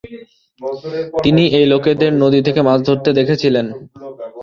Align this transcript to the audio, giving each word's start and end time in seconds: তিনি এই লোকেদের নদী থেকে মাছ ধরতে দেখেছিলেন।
তিনি 1.23 1.43
এই 1.57 1.65
লোকেদের 1.73 2.11
নদী 2.23 2.39
থেকে 2.47 2.61
মাছ 2.67 2.79
ধরতে 2.87 3.09
দেখেছিলেন। 3.19 3.65